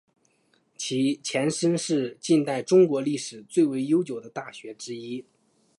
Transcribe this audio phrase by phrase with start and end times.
[0.77, 5.23] 其前身是近代中国历史最为悠久的大学之一。